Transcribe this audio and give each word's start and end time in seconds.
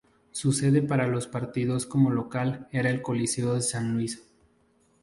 Su 0.31 0.51
sede 0.51 0.81
para 0.81 1.05
los 1.05 1.27
partidos 1.27 1.85
como 1.85 2.09
local 2.09 2.67
era 2.71 2.89
el 2.89 3.03
Coliseo 3.03 3.53
de 3.53 3.61
San 3.61 3.93
Luis. 3.93 4.23